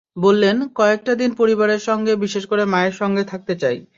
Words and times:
বললেন, 0.17 0.57
কয়টা 0.75 1.13
দিন 1.15 1.31
পরিবারের 1.33 1.79
সঙ্গে, 1.79 2.13
বিশেষ 2.15 2.43
করে 2.45 2.63
মায়ের 2.65 2.93
সঙ্গে 2.93 3.23
থাকতে 3.23 3.53
চাই। 3.55 3.77